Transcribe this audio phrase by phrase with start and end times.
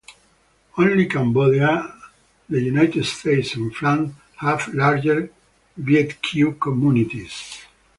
[0.79, 1.93] Only Cambodia,
[2.49, 5.31] the United States, and France have larger
[5.77, 7.59] Viet Kieu communities.